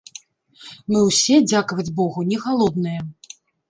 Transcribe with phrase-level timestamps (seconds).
[0.93, 3.01] Мы ўсе, дзякаваць богу, не галодныя.